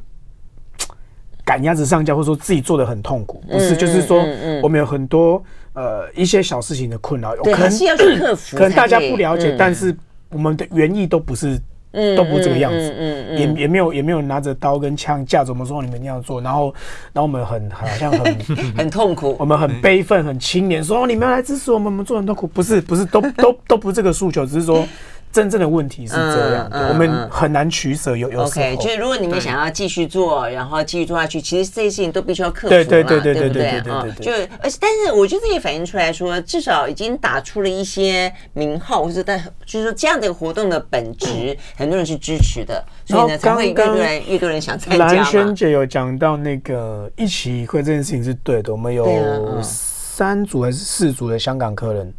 [1.51, 4.25] 赶鸭子上架，或者说自己做的很痛苦，不是，就是说
[4.63, 9.93] 我们有很多呃一些小事情的困扰，可能是要去克服，可能大家不了解，但是
[10.29, 11.59] 我们的原意都不是
[11.91, 16.73] 嗯，都不是这个样子，嗯嗯，也也没有也没有拿着刀跟枪架着我们说你们一定要做，然后
[17.11, 18.35] 然后我们很好像很
[18.77, 24.87] 很痛苦，我们很悲愤很青年说你们要来支持我们，我们做很痛苦，不是不是都都都不是这个诉求，只是说。
[25.31, 28.17] 真正的问题是这样的，我们很难取舍。
[28.17, 34.05] 有有时候，就是如果你们想要继续做，然后继续做下去，其实这些事情都必须要克服，对对对对对对，对不对啊？
[34.19, 45.05] 就而且，但是我觉得也反映出来说，至少已经打出了一些名号，或者但就是说这样的活动的本质，很多人是支持的，所以呢，才会越多人、越多人想参加。
[45.05, 52.13] 蓝轩姐有讲到那个一起会这件事情是对的，我们有三组还是四组的香港客人。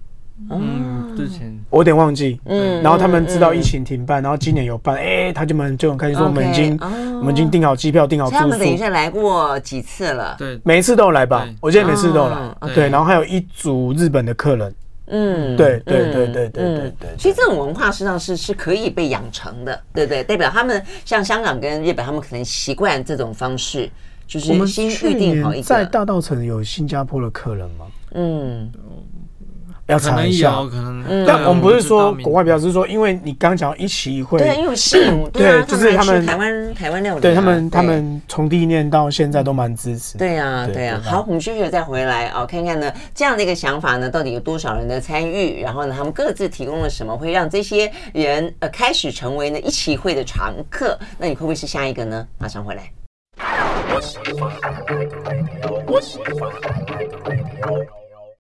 [0.51, 8.41] 嗯，之前我有点忘记，嗯，然后他们知道疫情停办，然后今年有办，哎，他就们就很开心说，我们已经我们已经订好机票，订好住宿。
[8.41, 11.49] 他们等一下来过几次了，对，每一次都有来吧？
[11.61, 14.75] 我记得每次都有来，对，然后还有一组日本的客人，
[15.07, 17.11] 嗯，对对对对对对对。
[17.17, 23.89] 其实这种文化实际上是是可以被养成的，对对，代表他们像香港跟日本，他们可能习惯这种方式，
[24.27, 25.63] 就是我们先预定好一个。
[25.63, 27.87] 在大稻城有新加坡的客人吗？
[28.15, 28.71] 嗯。
[29.87, 40.17] 要查一下，可能，但我们不是说国外，表示说，因为你刚讲一期一会，对，因为吸引，对，就是他们台湾台湾料理，对他们，他们从第一年到现在都蛮支持。
[40.17, 41.01] 对呀，对呀。
[41.03, 45.61] 好，我们休息了再回来哦，看看呢这样的一个想法呢，到底有多少人的参与？
[45.61, 50.99] 然后呢，他们各自提供了什么，会让这些人呃开始成为呢一期一会的常客？
[51.19, 52.27] 那你会不会是下一个呢？
[52.39, 52.91] 马上回来。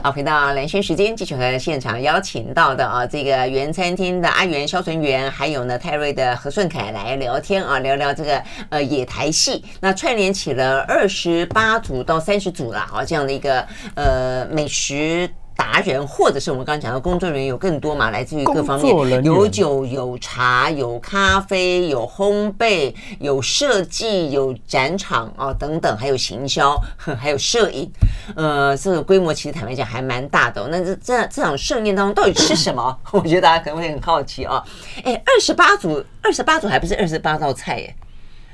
[0.05, 15.27] 好，回到蓝轩时间，继续和现场邀请到的啊，这个原餐厅的阿元萧纯元，还有呢泰瑞的何顺凯来聊天啊，聊聊这个呃野台戏，那串联起了二十八组到三十组了，好这样的一个呃美食。
[15.57, 18.11] 达人，或者是我们刚刚讲的工作人员有更多嘛？
[18.11, 27.91] 来自于各方面，有酒有茶有咖啡有烘焙有设计有展场啊、哦、等等，还有行销， 还有摄影，
[28.35, 30.69] 呃，这个规模其实坦白讲还蛮大的、哦。
[30.71, 32.99] 那这这这场盛宴当中到底吃什么？
[33.13, 34.63] 我觉得大家可能会很好奇啊、哦。
[35.05, 37.95] 哎，二十八组，二十八组还不是二十八道菜耶？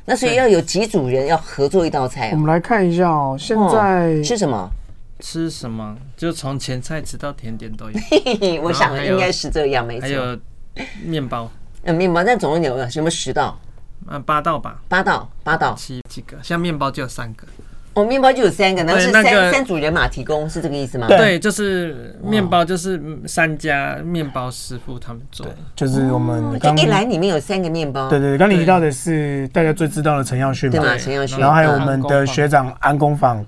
[0.06, 2.30] 那所以要有几组人要合作一道菜、哦？
[2.32, 4.68] 我们来看一下哦，现在吃什么？
[5.20, 5.96] 吃什么？
[6.16, 7.98] 就从前菜吃到甜点都有。
[8.62, 10.02] 我想应该是这样，没错。
[10.02, 10.38] 还有
[11.04, 11.50] 面包，
[11.82, 13.60] 嗯，面包，那总共有什么十道？
[14.08, 14.82] 嗯，八道吧。
[14.88, 16.36] 八道，八道，七几个？
[16.42, 17.46] 像面包就有三个。
[17.94, 21.08] 哦，面包就有三个，那是三三组人马提供，是这个意思吗？
[21.08, 28.08] 对，就是面包，就是三家面包师傅他们做的，就是我们就一篮里面有三个面包。
[28.08, 30.82] 对对，刚你提到的是大家最知道的陈耀迅嘛？
[30.82, 31.38] 对，陈耀迅。
[31.38, 33.44] 然后还有我们的学长安工坊，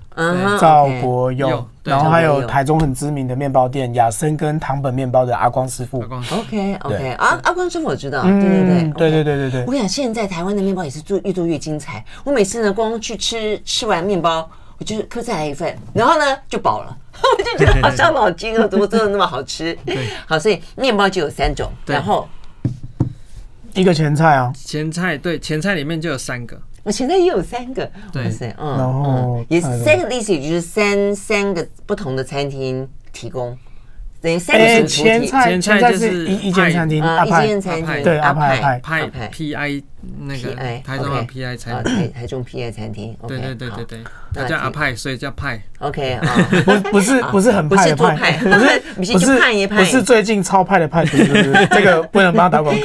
[0.59, 1.65] 赵国佑。
[1.83, 6.01] 然后还有台中很知名的面包店雅森跟糖本面包的阿光师傅。
[6.01, 9.61] OK OK，阿阿光师傅我知道，对对对对对对对对。
[9.65, 12.03] 我跟你讲，现在台湾的面包也是做越做越精彩。
[12.23, 16.97] 我每次呢，光去吃吃完面包，我就可再来一份，然后呢就饱了，
[17.37, 19.77] 我就觉得好像老惊了，怎么做的那么好吃？
[20.25, 22.27] 好，所以面包就有三种，然后
[23.73, 26.57] 一个前菜啊，前菜对，前菜里面就有三个。
[26.83, 33.57] 我现在也有三个，对，嗯，然后也是三个意思，也就是三三个不同的餐厅提供，
[34.21, 39.27] 等于三个前菜，前菜就是一一间餐厅，啊，一间餐厅，对，阿派派派。
[39.29, 39.81] P I
[40.19, 43.99] 那个台中的 P I 餐厅，台台中 P I 餐厅，对对对对对，
[44.33, 46.21] 他叫阿派，所以叫派，OK 啊，
[46.65, 51.67] 不不是不是很派的派，不是不是 不是最近超派的派，不是？
[51.71, 52.75] 这个不能帮他打广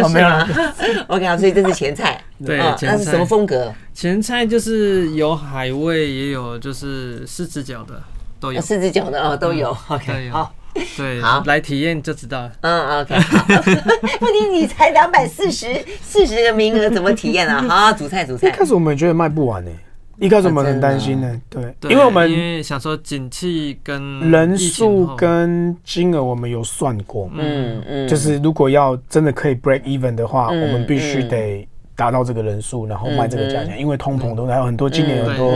[0.00, 0.48] 告， 没有了，
[1.08, 2.20] OK 啊，所以这是前菜。
[2.44, 3.70] 对，那是什么风格？
[3.92, 8.02] 前菜就是有海味，也有就是四只脚的，
[8.40, 8.60] 都有。
[8.60, 9.76] 四只脚的哦，都有。
[9.88, 10.50] OK，好，
[10.96, 12.52] 对，好，来体验就知道了。
[12.62, 13.14] 嗯，OK。
[14.22, 15.66] 问题你才两百四十
[16.00, 17.62] 四十个名额，怎么体验啊？
[17.68, 18.48] 好，主菜主菜。
[18.48, 19.70] 一开始我们觉得卖不完呢，
[20.18, 21.40] 一开始我们很担心呢。
[21.50, 31.66] 对，因为我们因为想说景气跟人数跟金额我们有算过，嗯嗯，就是如果要真的可以 break even 的话，我们必须得。
[32.00, 35.52] 达到这个人数，然后卖这个价钱，因为通膨都还有很多，今年有很多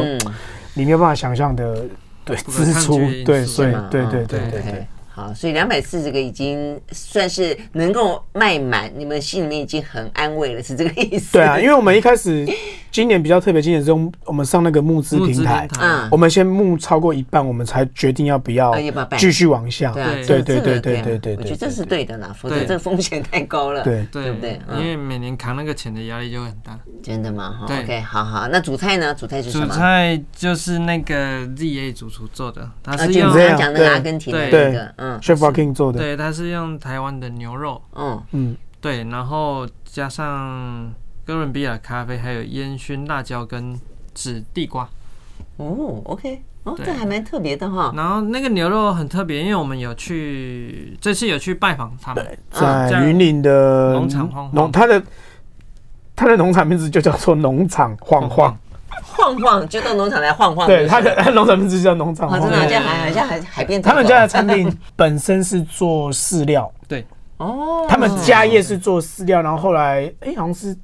[0.75, 1.83] 你没有办法想象的
[2.23, 4.87] 对支出，对，所以对对对对对。
[5.17, 11.35] 好，所以两百四十个已经算是能够卖满，你们心里面已经很安慰了，是这个意思？
[11.35, 12.45] 对啊，因为我们一开始
[12.91, 18.75] 今年比较特别，今年是用我们上那个募资平台，嗯，我们先募超过一半，我们才决定要不要
[19.17, 19.93] 继续往下。
[19.93, 23.85] 对对对对对对对，我觉得这是对的啦，否则这个风险太高了。
[23.85, 24.61] 对对不对？
[24.81, 26.77] 因为每年扛那个钱的压力就会很大。
[27.05, 27.55] 真的吗？
[27.61, 29.15] 哈，OK，好好，那主菜呢？
[29.15, 29.67] 主菜是什么？
[29.69, 35.04] 主菜就是那个 ZA 主厨做的，他是用讲那个阿根廷的那个。
[35.05, 38.23] 嗯，Chef Joaquin 做的，对，它是用台湾的牛肉，嗯。
[38.33, 40.93] 嗯，对，然后加上
[41.27, 43.79] 哥伦比亚咖啡，还有烟熏辣椒跟
[44.15, 44.89] 紫地瓜。
[45.57, 47.93] 哦，OK，哦，这还蛮特别的哈。
[47.97, 55.03] 然后那个牛肉很特别，因为我们有去这次有去拜访他们，在云林的农场晃晃，他的
[56.17, 58.57] 他的农场名字就叫做农场晃晃。
[59.07, 60.67] 晃晃就到农场来晃晃。
[60.67, 62.51] 对，他的农场名字叫农场晃晃。
[62.51, 63.81] 真的，像海像海海边。
[63.81, 70.77] 他们家的餐厅本身是做饲料， 对，哦，他们家业是做饲料，然后后来哎，好像是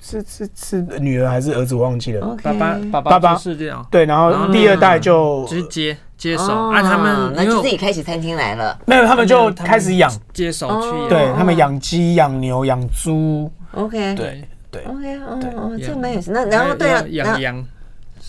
[0.00, 2.36] 是是是女儿还是儿子，我忘记了。
[2.42, 8.78] 爸爸爸爸爸饲料，对，然后第二代就直接接手，啊，他们那就自己开起餐厅来了。
[8.86, 13.50] 没有，他们就开始养，接手去，对他们养鸡、养牛、养猪。
[13.72, 14.48] OK，对。
[14.82, 16.30] 对，OK，哦哦，这蛮有意思。
[16.32, 17.66] 那然后对啊，养羊，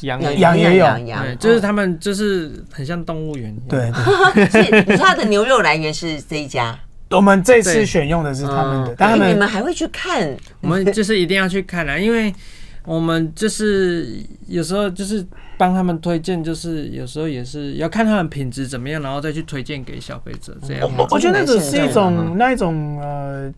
[0.01, 3.55] 羊羊也有，对，就是他们就是很像动物园。
[3.67, 3.91] 对，
[4.49, 6.77] 所以你说它的牛肉来源是这一家。
[7.12, 10.29] 我们这次选用的是他们的，但你们还会去看？
[10.62, 12.33] 我们就是一定要去看啊，因为
[12.85, 14.07] 我们就是
[14.47, 15.25] 有时候就是
[15.57, 20.55] 帮他们推荐，就是有时候也是要看他们品质怎么样，然后再去推荐给消费者。
[20.65, 23.51] 这样，我我觉得那只是一种那一种呃。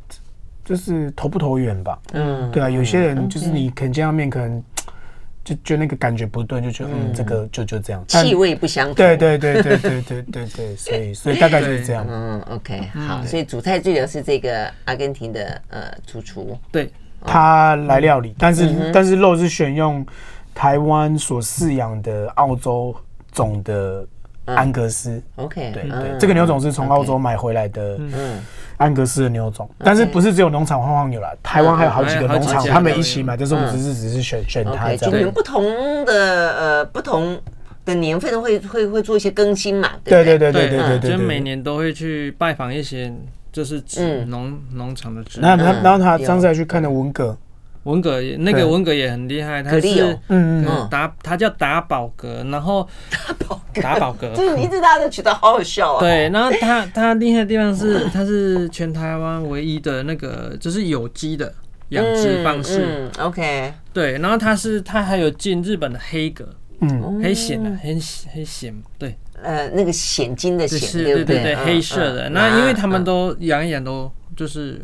[0.63, 4.63] 就是投不投缘吧，嗯，对啊，有些人就是你可能见到面，可能
[5.43, 16.91] 就就那个感觉不对，就觉得嗯，这个就就这样，气味不相同，对对对对对对对对，所以所以大概就是这样，嗯，OK，好，所以主菜最流是这个阿根廷的呃主厨，对，
[17.25, 20.05] 他来料理，但是但是肉是选用
[20.53, 22.95] 台湾所饲养的澳洲
[23.31, 24.07] 种的
[24.45, 28.39] 安格斯，OK，对对，这个牛种是从澳洲买回来的，嗯。
[28.81, 31.31] 安格斯的牛种，但是不是只有农场晃晃牛啦？
[31.43, 35.19] 台湾还有好几个农场，他们一起买，就是我们只是只是选选它这样。
[35.19, 35.63] 你们不同
[36.05, 37.39] 的呃不同
[37.85, 39.89] 的年份都会会会做一些更新嘛？
[40.03, 43.13] 对对对对对对对，就每年都会去拜访一些
[43.51, 43.81] 就是
[44.25, 45.23] 农农场的。
[45.37, 47.37] 那他然后他上次还去看了文革。
[47.83, 53.81] 文革那个文革也很厉害，他是嗯嗯达他叫打宝格，然后打宝格。
[53.81, 55.99] 打宝格，就是名字大家都觉得好好笑啊。
[55.99, 61.51] 对，然后他他厉害的地方是， 他是全台湾唯一的那个就是有机的
[61.89, 63.09] 养殖方式。
[63.17, 66.47] OK，对，然后他是他还有进日本的黑格，
[66.81, 67.97] 嗯，黑藓的黑
[68.33, 72.29] 黑藓，对，呃，那个藓金的藓，对对对，黑色的。
[72.29, 74.11] 那因为他们都养一养都。
[74.41, 74.83] 就是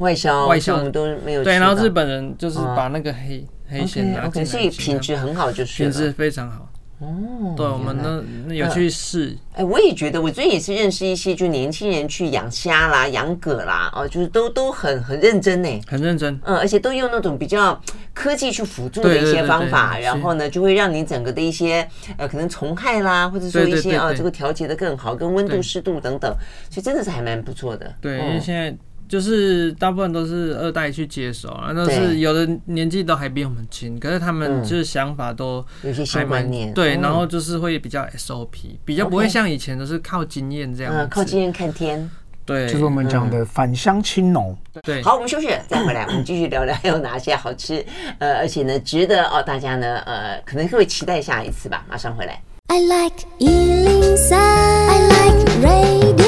[0.00, 1.42] 外销，外销我们都没有。
[1.42, 6.68] 对，然后日本人就是把那个黑黑线拿进来，所以品质很好，就是品质非常好。
[6.98, 9.34] 哦，对，我们呢有去试。
[9.54, 16.38] 哎，我也觉得，我最近也是认识一些就年轻人去养虾啦、养蛤啦，哦，就是都都很很认真呢，很认真。
[16.44, 17.80] 嗯，而且都用那种比较
[18.12, 26.30] 科技去辅助的一些方法，然后呢，就会让你整个的一些呃可能虫害啦，或者说一些啊这个调节的更好，跟温度、湿度等等，
[26.68, 27.94] 所以真的是还蛮不错的。
[28.02, 28.76] 对，因为现在。
[29.08, 42.10] 就是大部分都是二代去接手啊，都是有的年纪都还比我们轻，可是他们就是想法都有些新观念，对，然后就是会比较 SOP，比较不会像以前都是靠经验这样，嗯，靠经验看天，
[42.44, 44.56] 对，就是我们讲的返乡青农。
[44.82, 47.84] 对，好，我们休息再回来，我们继续聊聊还有哪些好吃，
[48.18, 52.40] 呃，而且呢，值得哦，大家呢，呃，可能会期待下一次吧，马上回来。
[52.68, 56.27] I like 103, I like radio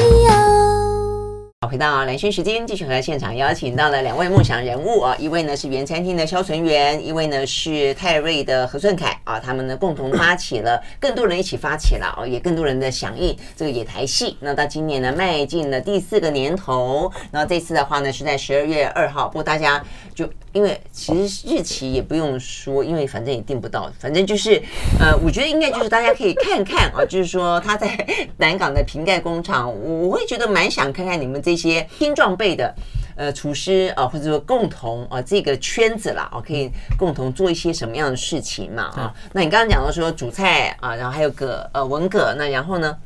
[1.71, 14.35] 回到兰萱时间，继续和现场邀请到了两位梦想人物啊，一位呢是原餐厅的萧纯元，一位呢是泰瑞的何顺凯啊，他们呢共同发起了，更多人一起发起了哦，也更多人的响应这个野台戏。
[14.41, 19.81] 那到今年呢，迈进了第四个年头，然后这次的话呢是在十二月二号，不过大家
[20.13, 20.29] 就。
[20.53, 24.61] 因为其实日期也不用说，因为反正也订不到，反正就是，
[24.99, 27.87] 呃，我觉得应该就是大家可以看看啊，就是说他在
[28.35, 32.73] 南港的瓶盖工厂，我会觉得蛮想看看你们这些些新装备的
[33.15, 39.13] 呃厨师啊，或者说共同啊这个圈子啦，我，可以共同做一些什么样的事情嘛啊？
[39.33, 42.97] 那你刚刚讲到说主菜啊，然后还有个呃文革，那然后呢？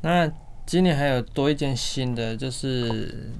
[0.00, 0.30] 那
[0.64, 3.30] 今年还有多一件新的，就是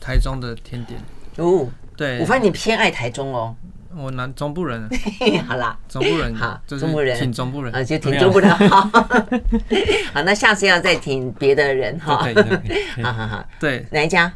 [0.00, 1.00] 台中的甜点
[1.36, 1.68] 哦。
[1.96, 3.54] 对，我发现你偏爱台中哦。
[3.96, 4.88] 我南中部人。
[5.46, 8.50] 好啦，中部人好，中部人挺中部人啊，就挺中部人。
[8.50, 8.80] 好，
[10.12, 12.16] 好，那下次要再挺别的人哈。
[13.02, 14.32] 好好好，对，哪一家？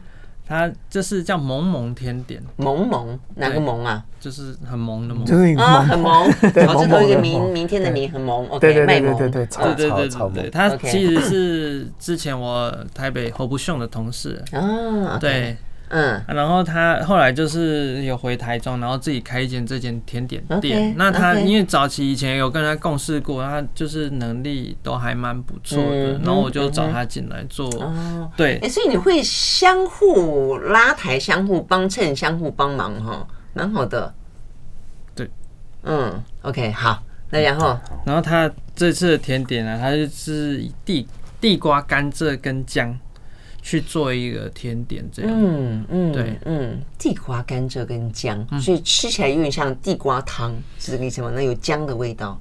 [0.48, 2.40] 他这是叫萌萌甜点。
[2.54, 4.00] 萌萌哪个萌啊？
[4.20, 5.24] 就是很萌的萌。
[5.24, 6.30] 就是啊，很萌。
[6.64, 8.46] 草字头一个明，明天的明，很萌。
[8.46, 9.16] OK，卖萌。
[9.18, 10.50] 对对对对。
[10.50, 14.40] 他其实是之前我台北侯不逊的同事。
[14.52, 15.56] 啊，对。
[15.88, 20.90] 嗯，然后他后来就是有回台中，然后自己开一间这间甜点店。
[20.90, 27.68] Okay, 那他因为早期以前有跟他共事过，他就是能力都还蛮不错的，嗯、然后我就找他进来做。
[27.80, 34.12] 哦，对，哎，所以你会相互拉抬、相互帮衬、相互帮忙，哈，蛮好的。
[35.14, 35.30] 对，
[35.84, 41.06] 嗯，OK，好，那然后，然后他这次的甜点呢，他就是以地
[41.40, 42.98] 地瓜、甘蔗跟姜。
[43.66, 51.32] 去做一个甜点，这样，嗯嗯，对，嗯，地瓜、甘蔗跟姜，所以吃起来有点像地瓜汤，是这个意思吗？
[51.34, 52.40] 那有姜的味道，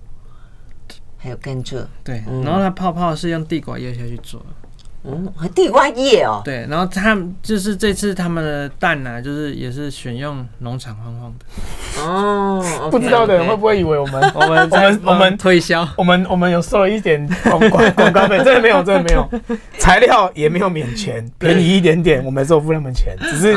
[1.17, 4.64] 还有甘蔗，对，然后它泡泡是用地瓜叶下去做的。
[5.07, 6.41] 嗯，和地瓜叶哦。
[6.43, 12.01] 对，然后他们就是这次他们的蛋呢，就是也是选用农场晃晃的。
[12.01, 18.37] 哦，不知道的人会不会以为我们 我们我们我们推销，我们我们有收了一点广广广告费？
[18.43, 23.53] 真的没有，真的没有，材料也没有免钱，便宜一点点，我们没有付他们钱，只是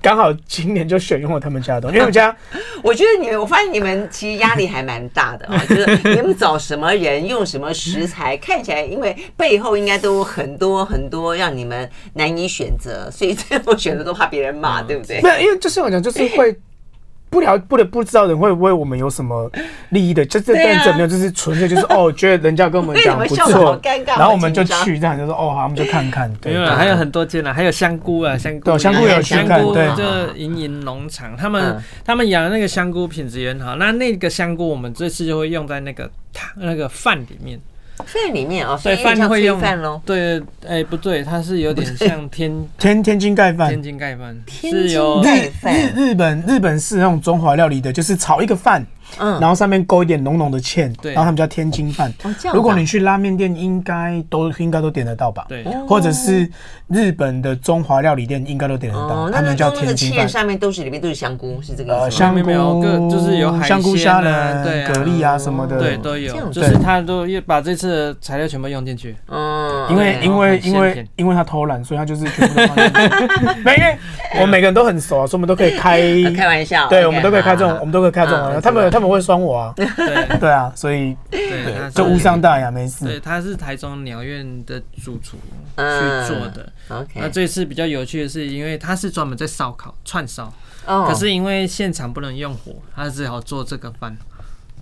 [0.00, 2.34] 刚好今年就选用了他们家的东西，因为我们家，
[2.82, 10.62] 我觉得你们，我发现你们其实压力还蛮大的啊， 就是你们找什么人，用什么食材，看起来因为背后应该都有很多。
[10.62, 15.20] 多很多让你们难以选择，所以最后选择都怕别人骂，对不对？
[15.20, 16.56] 没有，因为就是我讲，就是会
[17.32, 19.50] 不了不得不知道人会不会我们有什么
[19.88, 26.30] 利益的，就这但怎么样，就是纯粹就是哦， 觉得人家跟我们讲不错，然后我们就去这样，就说哦，好，我们就看看。
[26.34, 33.76] 对，还有很多间呢，还有香菇啊，香菇，香菇有香菇，对，就盈盈农场，他们他们养的那个香菇品质也很好。
[33.76, 37.58] 那那个香菇，我们这次就会用在那个汤那个饭里面。
[37.98, 40.00] 饭里面哦，所以饭会用饭喽。
[40.04, 45.28] 对，哎、欸，不对，它是有点像天天 天津盖饭，天津盖饭是有日
[45.62, 48.84] 日日本日本是那种中华料理的，就是炒一个饭。
[49.18, 52.12] 嗯，然后上面勾一点浓浓的芡，对，然后他们叫天津饭。
[52.52, 55.46] 如果你去拉面店，应该都应该都点得到吧？
[55.48, 56.48] 对，或者是
[56.88, 59.30] 日本的中华料理店，应该都点得到。
[59.30, 60.28] 他们叫天津饭。
[60.28, 62.16] 上面都是里面都是香菇，是这个意思。
[62.16, 66.50] 香菇就是有海香菇虾仁、对，蛤蜊啊什么的，对，都有。
[66.50, 69.14] 就是他都把这次的材料全部用进去。
[69.28, 73.60] 嗯，因为因为因为因为他偷懒，所以他就是全部都放进去。
[73.62, 73.96] 没，因为
[74.36, 76.00] 我们每个人都很熟啊，所以我们都可以开
[76.36, 76.88] 开玩笑。
[76.88, 78.60] 对，我们都可以开这种，我们都可以开这种。
[78.62, 79.72] 他们他们会酸我啊。
[79.76, 79.86] 对
[80.40, 83.04] 对啊，所以对，就无伤大雅，没事。
[83.04, 85.36] 对，他是台中鸟苑的主厨
[85.76, 86.72] 去做的。
[86.88, 90.52] OK，那这次比较有趣的是，因为他是专门在烧烤串烧，
[90.86, 94.16] 可是因为现场不能用火，他只好做这个饭。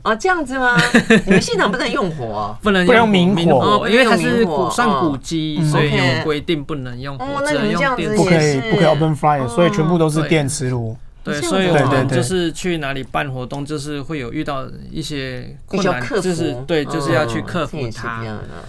[0.03, 0.81] 哦，这样子吗？
[1.27, 10.97] 你们现场不能用火，不能用明火，因为它是古上古迹，所以有规定不能用火，只能用电，不可以不可以 open fire，所以全部都是电磁炉。
[11.23, 18.23] 对，所以我们就是去哪里办活动，就是会有遇到一些困难，就是对，就是要去克服它。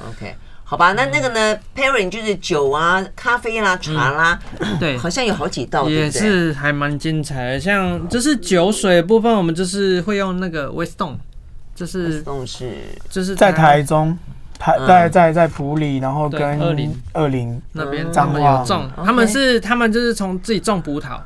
[0.10, 0.36] OK，
[0.66, 4.38] 好吧，那那个呢，Pairing 就是酒啊、咖啡啦、茶啦，
[4.82, 7.60] 对，好像有好几道，也是还蛮精彩的。
[7.60, 11.16] 像就是酒水部分，我们就是会用那个 Weston，
[11.74, 12.74] 就是是
[13.10, 14.18] 就是在台中，
[14.60, 21.18] 台在在在普里，然后跟二零二零那边他们有种，他们是他们就是从自己种葡萄。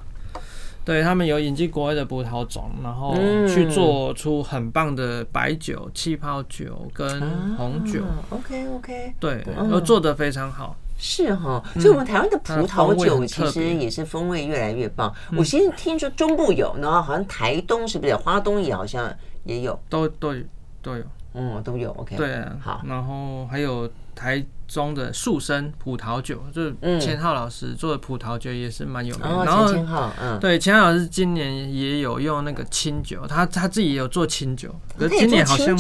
[0.86, 3.16] 对，他们有引进国外的葡萄种，然后
[3.48, 7.20] 去做出很棒的白酒、气泡酒跟
[7.58, 8.04] 红酒。
[8.30, 10.76] OK OK，对，都做得非常好。
[10.98, 15.14] 是哈，所以我们台湾的葡萄酒其实也是风味越来越棒。
[15.36, 18.16] 我现在听说中部有，然后好像台东是不是？
[18.16, 19.14] 花东也好像
[19.44, 20.34] 也有，都都
[20.82, 21.92] 都有，嗯，都有。
[21.94, 24.46] OK，对，好，然后还有台。
[24.68, 29.46] 中的树生葡萄酒，就是千浩老师做的葡萄酒也是蛮有名的。
[29.46, 35.78] 然后，对，千浩老师今年也有用那个清酒，他他自己也有做清酒，可是今年好像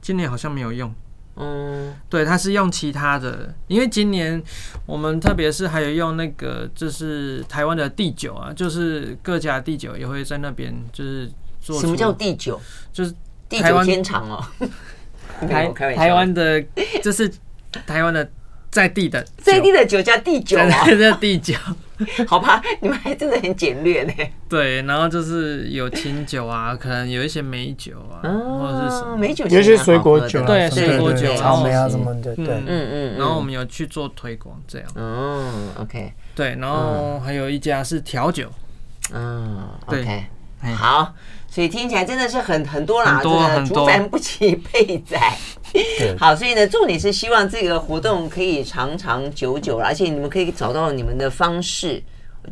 [0.00, 0.94] 今年好像没有用。
[1.34, 4.40] 嗯，对，他是用其他的，因为今年
[4.86, 11.28] 我们特别是还有用那个，就是台湾的地酒啊，就是各家地酒也会在那边就是
[11.60, 11.80] 做。
[11.80, 12.60] 什么叫地酒？
[12.92, 13.12] 就是
[13.48, 14.40] 地久天长哦。
[15.48, 16.64] 台台湾的，
[17.02, 17.28] 就是。
[17.86, 18.30] 台湾的
[18.70, 21.54] 在地的在地的酒叫地酒啊，叫地酒，
[22.26, 24.12] 好吧，你们还真的很简略呢。
[24.48, 33.18] 对，然后就是有清酒啊，可能有一些美酒啊，或者是什么美酒，有一些水果酒，对，水果酒、草莓啊什么的，对，嗯嗯。
[33.18, 34.88] 然后我们有去做推广，这样。
[34.94, 36.12] 嗯，OK。
[36.34, 38.48] 对，然后还有一家是调酒，
[39.12, 40.26] 嗯，OK，
[40.76, 41.12] 好。
[41.48, 45.36] 所以听起来真的是很很多啦，真的竹繁不及备载。
[46.18, 52.02] 好，所以呢，重点是希望这个活动可以长长久久，而且你们可以找到你们的方式。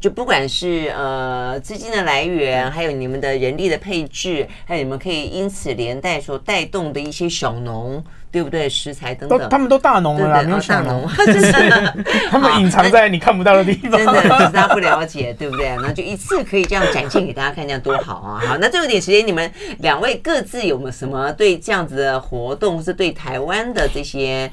[0.00, 8.68] 就不管是呃资金的来源，还有你们的人力的配置，还有你们可以因此连带所带动的一些小农，对不对？
[8.68, 11.04] 食材等等，他们都大农了啦，没有小农，
[12.30, 15.74] 他们隐藏在你看不到的地 方，真的，只是大家不了解，对不对？
[15.82, 18.40] 那就一次可以这样展现给大家看，这样多好啊！
[18.46, 24.48] 好，那最后一点时间，你们两位各自有没有什么对这样子的活动，或是对台湾的这些，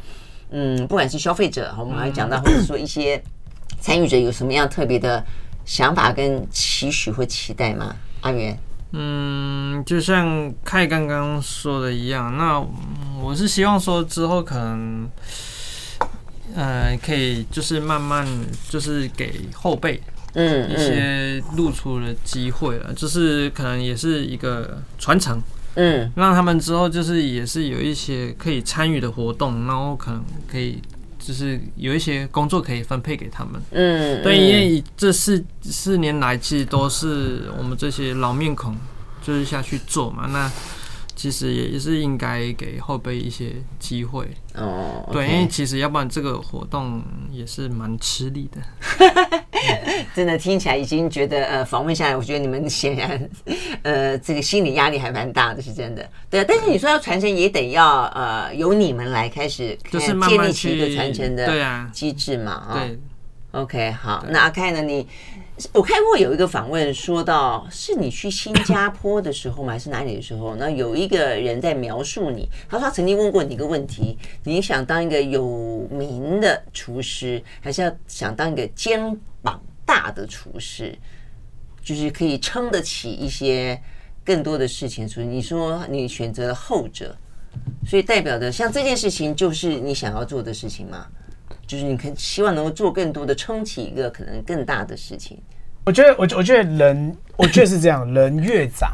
[0.50, 3.22] 嗯，不管是消费者，我们还讲到，或者说一些。
[3.86, 5.24] 参与者有什么样特别的
[5.64, 7.96] 想法跟期许或期待吗？
[8.22, 8.58] 阿元，
[8.94, 12.60] 嗯，就像凯刚刚说的一样，那
[13.22, 15.08] 我是希望说之后可能，
[16.56, 18.28] 呃，可以就是慢慢
[18.68, 20.02] 就是给后辈，
[20.34, 25.40] 嗯，一些露出的机会了，就是可能也是一个传承，
[25.76, 30.82] 嗯，让他们之后就是也是有一些可以参与的活动，然后可能可以。
[31.26, 38.76] 就是有一些工作可以分配给他们，嗯，对，因为这四四年来其实都是我们这些老面孔
[39.24, 40.52] 就是下去做嘛，那
[41.16, 47.02] 其实也是应该给后辈一些机会哦，对，因为其实要不然这个活动
[47.32, 48.62] 也是蛮吃力的。
[50.16, 53.30] 真的听起来已经觉得呃，访问下来，我觉得你们显然
[53.84, 56.08] 呃，这个心理压力还蛮大的，是真的。
[56.30, 62.52] 对啊，但是你说要传承，也得要呃，由你们来开始，就是建立起一个传承的对啊机制嘛。
[62.52, 63.00] 啊，对
[63.56, 64.82] ，OK，好，那阿开呢？
[64.82, 65.08] 你
[65.72, 69.72] 我看过有一个访问，说到是你去新加坡的时候吗？
[69.74, 70.58] 还是哪里的时候？
[70.58, 80.94] 那有一个人在描述你，他说他曾经问过你一个问题：你想当一个有名的厨师，还是要想当一个肩膀大的厨师，
[81.82, 83.82] 就是可以撑得起一些
[84.26, 85.08] 更多的事情。
[85.08, 87.16] 所以你说你选择了后者，
[87.88, 91.08] 所以代表的像这件事情就是你想要做的事情吗？
[91.68, 95.38] 就是你可希望能够做更多的，撑起一个可能更大的事情。
[95.86, 98.92] 我觉得，我我觉得人，我觉得是这样，人越长，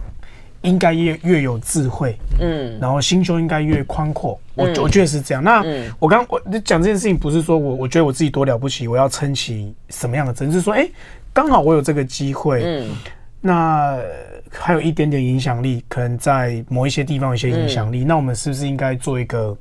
[0.61, 4.39] 应该越越有智慧，嗯，然后心胸应该越宽阔。
[4.55, 5.41] 我我觉得是这样。
[5.43, 5.63] 那
[5.99, 10.85] 我刚我讲这件事情，不是说我我觉得我自己多了不起，我要撑起什么样的，只是说，哎，
[11.31, 12.89] 刚好我有这个机会，嗯，
[13.39, 13.97] 那
[14.49, 19.57] 还有一点点影响力，可能在某一些地方有一些影响力，那我们是不是应该做一个？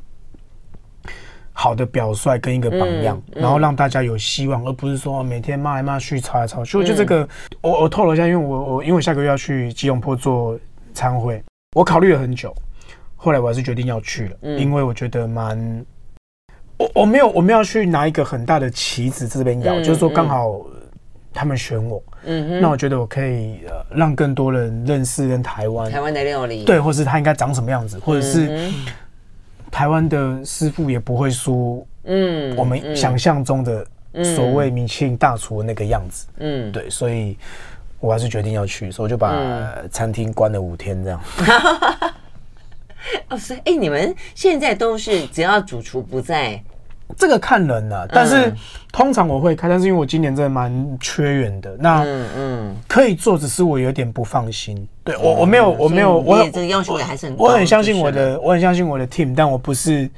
[1.60, 6.78] 好的表率跟一个榜样，然后让大家有希望，而不是说每天骂来骂去、吵来吵去。
[6.78, 7.28] 我觉得这个，
[7.60, 10.58] 我我透露一下，因为我我因为我下个月要去吉隆坡做
[10.94, 11.42] 参会，
[11.76, 12.54] 我考虑了很久，
[13.14, 15.84] 后来我还是决定要去了，因为我觉得蛮，
[16.78, 20.58] 我我没有我没有去拿一个很大的旗子这边摇，就是说刚好
[21.34, 28.72] 他们选我，嗯，那我觉得我可以呃让更多人认识跟台湾台湾的料理，对，或是他应该长什么样子，或者是。
[29.70, 33.86] 台湾的师傅也不会说，嗯，我们想象中的
[34.24, 37.36] 所谓米其林大厨的那个样子，嗯，对，所以
[38.00, 39.34] 我还是决定要去，所以我就把
[39.90, 41.20] 餐厅关了五天这样。
[43.28, 46.62] 哦，所以哎，你们现在都是只要主厨不在。
[47.16, 48.52] 这个看人了，但是
[48.92, 52.76] 通常我会开，但是因为我今年真的蛮缺员的，那嗯嗯。
[52.88, 54.86] 可以做，只是我有点不放心。
[55.04, 60.08] 对我我没有我没有我这个要求也还是很，我很相信我的我很相信我的 team，但我不是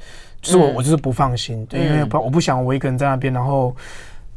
[0.41, 3.75] 就是我我就是不放心，对，因为不我不想我一个人在那边，然后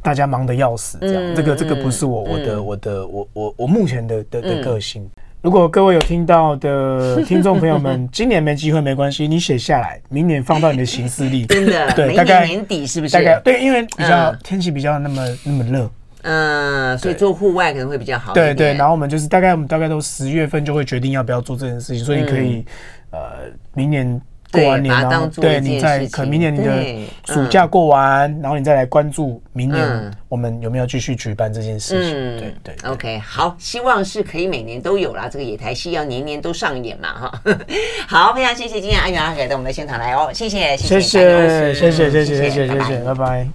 [0.01, 5.09] 大家忙得要死这样，这个这个不是我我的我的我我我目前的的的个性。
[5.41, 11.45] 如果各位有听到的听众朋友们，今年没机会没关系，你写下来，明年放到你的行事历。
[11.47, 13.13] 真的，对，大概年底是不是？
[13.13, 15.89] 大概对，因为比较天气比较那么那么热，
[16.23, 18.33] 嗯，所以做户外可能会比较好。
[18.33, 22.65] 对对，然后我们就是大概我们大概都十月份就会决定要不要做这件事情，所以可以
[23.11, 24.19] 呃明年。
[24.51, 32.13] 过完年，然后对你再可明年你的暑假过完，然后你再来关注明年我们有没有继续举办这件事情。
[32.37, 35.27] 对对，OK，好，希望是可以每年都有啦。
[35.29, 37.41] 这个野台戏要年年都上演嘛，哈。
[38.07, 43.45] 好，非常谢谢今天阿元阿凯到我们的现场来哦，谢谢，谢谢，谢谢，谢谢，谢谢，谢谢，拜拜。